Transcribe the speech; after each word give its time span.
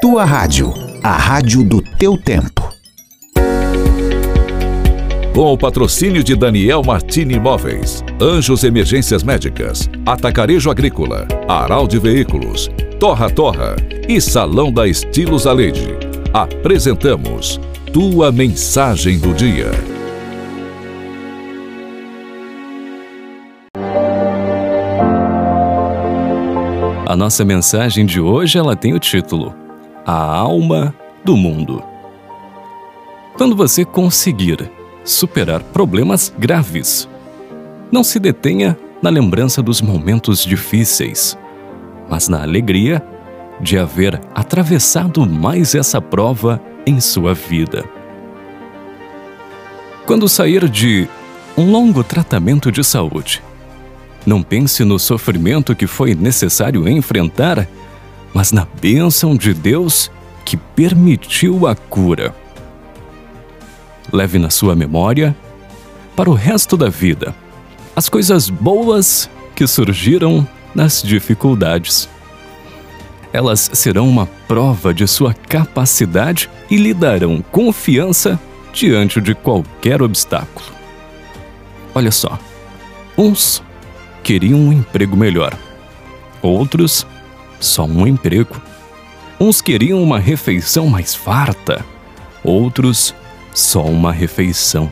Tua 0.00 0.24
rádio, 0.24 0.72
a 1.02 1.12
rádio 1.12 1.62
do 1.62 1.82
teu 1.82 2.16
tempo. 2.16 2.72
Com 5.34 5.52
o 5.52 5.58
patrocínio 5.58 6.24
de 6.24 6.34
Daniel 6.34 6.82
Martini 6.82 7.34
Imóveis, 7.34 8.02
Anjos 8.18 8.64
Emergências 8.64 9.22
Médicas, 9.22 9.90
Atacarejo 10.06 10.70
Agrícola, 10.70 11.28
Aral 11.46 11.86
de 11.86 11.98
Veículos, 11.98 12.70
Torra 12.98 13.28
Torra 13.28 13.76
e 14.08 14.18
Salão 14.22 14.72
da 14.72 14.88
Estilos 14.88 15.46
Aleide, 15.46 15.94
apresentamos 16.32 17.60
Tua 17.92 18.32
Mensagem 18.32 19.18
do 19.18 19.34
Dia. 19.34 19.70
A 27.06 27.14
nossa 27.14 27.44
mensagem 27.44 28.06
de 28.06 28.18
hoje 28.18 28.56
ela 28.56 28.74
tem 28.74 28.94
o 28.94 28.98
título 28.98 29.59
A 30.12 30.24
Alma 30.24 30.92
do 31.24 31.36
Mundo. 31.36 31.80
Quando 33.36 33.54
você 33.54 33.84
conseguir 33.84 34.68
superar 35.04 35.62
problemas 35.62 36.34
graves, 36.36 37.08
não 37.92 38.02
se 38.02 38.18
detenha 38.18 38.76
na 39.00 39.08
lembrança 39.08 39.62
dos 39.62 39.80
momentos 39.80 40.44
difíceis, 40.44 41.38
mas 42.08 42.26
na 42.26 42.42
alegria 42.42 43.00
de 43.60 43.78
haver 43.78 44.20
atravessado 44.34 45.24
mais 45.24 45.76
essa 45.76 46.00
prova 46.00 46.60
em 46.84 46.98
sua 46.98 47.32
vida. 47.32 47.84
Quando 50.06 50.28
sair 50.28 50.68
de 50.68 51.06
um 51.56 51.70
longo 51.70 52.02
tratamento 52.02 52.72
de 52.72 52.82
saúde, 52.82 53.40
não 54.26 54.42
pense 54.42 54.82
no 54.82 54.98
sofrimento 54.98 55.72
que 55.76 55.86
foi 55.86 56.16
necessário 56.16 56.88
enfrentar, 56.88 57.68
mas 58.34 58.52
na 58.52 58.66
bênção 58.80 59.36
de 59.36 59.52
Deus 59.52 60.10
que 60.44 60.56
permitiu 60.56 61.66
a 61.66 61.74
cura. 61.74 62.34
Leve 64.12 64.38
na 64.38 64.50
sua 64.50 64.74
memória, 64.74 65.36
para 66.16 66.28
o 66.28 66.34
resto 66.34 66.76
da 66.76 66.88
vida, 66.88 67.34
as 67.94 68.08
coisas 68.08 68.50
boas 68.50 69.30
que 69.54 69.66
surgiram 69.66 70.46
nas 70.74 71.02
dificuldades. 71.02 72.08
Elas 73.32 73.70
serão 73.74 74.08
uma 74.08 74.26
prova 74.48 74.92
de 74.92 75.06
sua 75.06 75.32
capacidade 75.32 76.50
e 76.70 76.76
lhe 76.76 76.92
darão 76.92 77.42
confiança 77.52 78.38
diante 78.72 79.20
de 79.20 79.34
qualquer 79.34 80.02
obstáculo. 80.02 80.66
Olha 81.94 82.10
só, 82.10 82.38
uns 83.16 83.62
queriam 84.22 84.58
um 84.58 84.72
emprego 84.72 85.16
melhor. 85.16 85.56
Outros, 86.42 87.06
só 87.60 87.84
um 87.84 88.06
emprego. 88.06 88.60
Uns 89.38 89.60
queriam 89.60 90.02
uma 90.02 90.18
refeição 90.18 90.88
mais 90.88 91.14
farta. 91.14 91.84
Outros, 92.42 93.14
só 93.54 93.84
uma 93.84 94.12
refeição. 94.12 94.90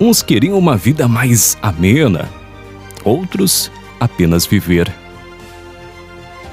Uns 0.00 0.22
queriam 0.22 0.58
uma 0.58 0.76
vida 0.76 1.06
mais 1.06 1.56
amena. 1.60 2.28
Outros, 3.04 3.70
apenas 4.00 4.46
viver. 4.46 4.92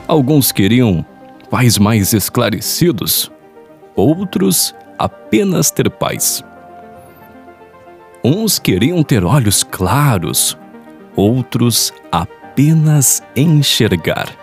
Alguns 0.07 0.51
queriam 0.51 1.05
pais 1.49 1.77
mais 1.77 2.13
esclarecidos. 2.13 3.31
Outros, 3.95 4.73
apenas 4.97 5.71
ter 5.71 5.89
paz. 5.89 6.43
Uns 8.23 8.59
queriam 8.59 9.01
ter 9.01 9.23
olhos 9.23 9.63
claros, 9.63 10.57
outros 11.15 11.93
apenas 12.11 13.23
enxergar. 13.35 14.38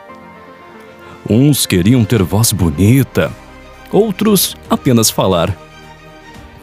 Uns 1.28 1.66
queriam 1.66 2.05
ter 2.05 2.22
voz 2.22 2.52
bonita, 2.52 3.32
outros 3.91 4.56
apenas 4.70 5.10
falar. 5.10 5.56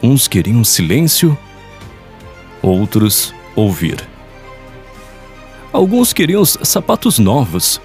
Uns 0.02 0.26
queriam 0.26 0.64
silêncio, 0.64 1.36
outros 2.62 3.34
ouvir. 3.54 4.02
Alguns 5.70 6.14
queriam 6.14 6.42
sapatos 6.46 7.18
novos 7.18 7.78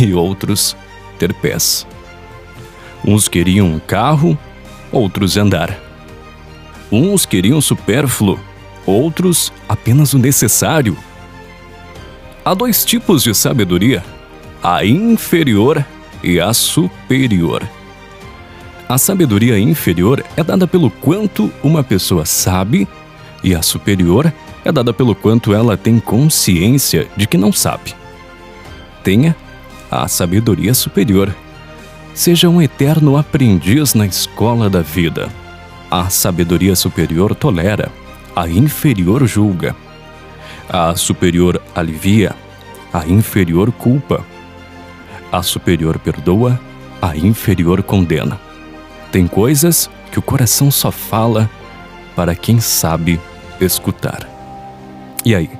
e 0.00 0.14
outros 0.14 0.74
ter 1.18 1.34
pés. 1.34 1.86
Uns 3.04 3.28
queriam 3.28 3.66
um 3.66 3.78
carro, 3.78 4.38
outros 4.90 5.36
andar. 5.36 5.78
Uns 6.90 7.26
queriam 7.26 7.60
supérfluo, 7.60 8.40
outros 8.86 9.52
apenas 9.68 10.14
o 10.14 10.18
necessário. 10.18 10.96
Há 12.42 12.54
dois 12.54 12.86
tipos 12.86 13.22
de 13.22 13.34
sabedoria: 13.34 14.02
a 14.62 14.84
inferior 14.84 15.84
e 16.22 16.38
a 16.38 16.52
superior. 16.52 17.66
A 18.88 18.98
sabedoria 18.98 19.58
inferior 19.58 20.24
é 20.36 20.42
dada 20.42 20.66
pelo 20.66 20.90
quanto 20.90 21.50
uma 21.62 21.82
pessoa 21.82 22.26
sabe, 22.26 22.86
e 23.42 23.54
a 23.54 23.62
superior 23.62 24.32
é 24.64 24.70
dada 24.70 24.92
pelo 24.92 25.14
quanto 25.14 25.54
ela 25.54 25.76
tem 25.76 25.98
consciência 25.98 27.08
de 27.16 27.26
que 27.26 27.38
não 27.38 27.52
sabe. 27.52 27.94
Tenha 29.02 29.34
a 29.90 30.06
sabedoria 30.08 30.74
superior. 30.74 31.34
Seja 32.12 32.48
um 32.48 32.60
eterno 32.60 33.16
aprendiz 33.16 33.94
na 33.94 34.06
escola 34.06 34.68
da 34.68 34.82
vida. 34.82 35.30
A 35.90 36.10
sabedoria 36.10 36.76
superior 36.76 37.34
tolera, 37.34 37.90
a 38.36 38.46
inferior 38.48 39.26
julga. 39.26 39.74
A 40.68 40.94
superior 40.96 41.62
alivia, 41.74 42.34
a 42.92 43.06
inferior 43.06 43.72
culpa. 43.72 44.24
A 45.32 45.42
superior 45.42 45.98
perdoa, 45.98 46.60
a 47.00 47.16
inferior 47.16 47.82
condena. 47.82 48.38
Tem 49.12 49.26
coisas 49.26 49.90
que 50.10 50.18
o 50.18 50.22
coração 50.22 50.70
só 50.70 50.90
fala 50.90 51.48
para 52.16 52.34
quem 52.34 52.60
sabe 52.60 53.20
escutar. 53.60 54.28
E 55.24 55.34
aí? 55.34 55.50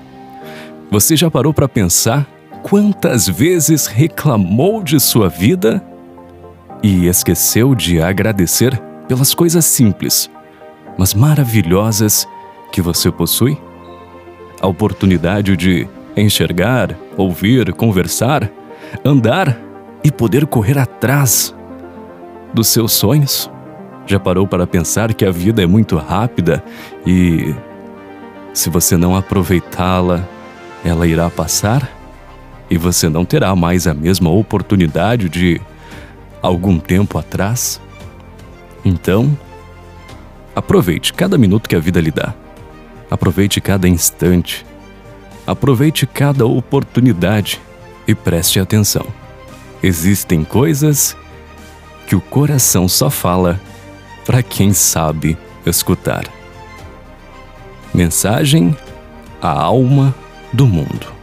Você 0.91 1.15
já 1.17 1.31
parou 1.31 1.55
para 1.55 1.69
pensar 1.69 2.27
quantas 2.63 3.29
vezes 3.29 3.87
reclamou 3.87 4.83
de 4.83 4.99
sua 4.99 5.29
vida 5.29 5.83
e 6.83 7.07
esqueceu 7.07 7.75
de 7.75 8.01
agradecer 8.01 8.77
pelas 9.07 9.35
coisas 9.35 9.65
simples, 9.65 10.31
mas 10.99 11.15
maravilhosas 11.15 12.27
que 12.73 12.83
você 12.83 13.11
possui? 13.11 13.59
a 14.61 14.67
oportunidade 14.67 15.57
de 15.57 15.89
enxergar, 16.17 16.95
ouvir, 17.17 17.73
conversar, 17.73 18.51
andar 19.05 19.57
e 20.03 20.11
poder 20.11 20.47
correr 20.47 20.79
atrás 20.79 21.55
dos 22.53 22.69
seus 22.69 22.93
sonhos? 22.93 23.51
Já 24.07 24.19
parou 24.19 24.47
para 24.47 24.67
pensar 24.67 25.15
que 25.15 25.25
a 25.25 25.31
vida 25.31 25.63
é 25.63 25.67
muito 25.67 25.97
rápida 25.97 26.65
e 27.07 27.55
se 28.53 28.69
você 28.69 28.97
não 28.97 29.15
aproveitá-la, 29.15 30.27
ela 30.85 31.07
irá 31.07 31.31
passar 31.31 31.89
e 32.69 32.77
você 32.77 33.09
não 33.09 33.25
terá 33.25 33.55
mais 33.55 33.87
a 33.87 33.95
mesma 33.95 34.31
oportunidade 34.31 35.29
de 35.29 35.61
algum 36.43 36.79
tempo 36.79 37.19
atrás? 37.19 37.81
Então, 38.85 39.37
aproveite 40.55 41.13
cada 41.13 41.37
minuto 41.37 41.69
que 41.69 41.77
a 41.77 41.81
vida 41.81 42.01
lhe 42.01 42.11
dá. 42.11 42.35
Aproveite 43.11 43.61
cada 43.61 43.89
instante. 43.89 44.65
Aproveite 45.47 46.07
cada 46.07 46.47
oportunidade 46.47 47.61
e 48.11 48.15
preste 48.15 48.59
atenção. 48.59 49.07
Existem 49.81 50.43
coisas 50.43 51.17
que 52.09 52.17
o 52.17 52.21
coração 52.21 52.89
só 52.89 53.09
fala 53.09 53.61
para 54.27 54.43
quem 54.43 54.73
sabe 54.73 55.39
escutar. 55.65 56.25
Mensagem: 57.95 58.77
A 59.41 59.51
alma 59.51 60.13
do 60.53 60.67
mundo. 60.67 61.20